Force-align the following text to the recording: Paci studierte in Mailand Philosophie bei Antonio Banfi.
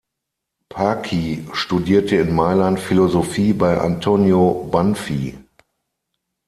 Paci 0.67 1.45
studierte 1.53 2.15
in 2.15 2.33
Mailand 2.33 2.79
Philosophie 2.79 3.53
bei 3.53 3.77
Antonio 3.79 4.67
Banfi. 4.71 5.37